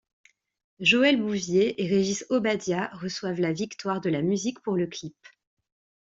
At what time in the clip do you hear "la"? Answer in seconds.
3.39-3.53, 4.09-4.23